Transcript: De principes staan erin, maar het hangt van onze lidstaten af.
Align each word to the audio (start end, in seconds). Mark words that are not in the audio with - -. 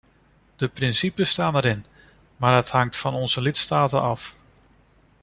De 0.55 0.67
principes 0.69 1.29
staan 1.29 1.55
erin, 1.55 1.85
maar 2.37 2.55
het 2.55 2.69
hangt 2.69 2.97
van 2.97 3.13
onze 3.13 3.41
lidstaten 3.41 4.01
af. 4.01 4.35